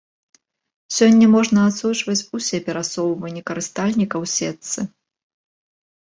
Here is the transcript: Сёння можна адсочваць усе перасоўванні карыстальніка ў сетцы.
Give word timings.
Сёння 0.99 1.25
можна 1.33 1.65
адсочваць 1.71 2.27
усе 2.39 2.57
перасоўванні 2.69 3.43
карыстальніка 3.51 4.15
ў 4.25 4.55
сетцы. 4.55 4.79